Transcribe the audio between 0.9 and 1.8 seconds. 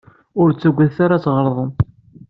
ara ad tɣelḍem.